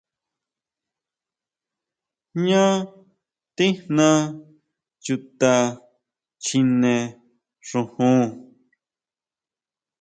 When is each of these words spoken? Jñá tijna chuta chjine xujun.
Jñá 2.41 2.63
tijna 3.55 4.09
chuta 5.03 5.53
chjine 6.43 6.95
xujun. 7.67 8.19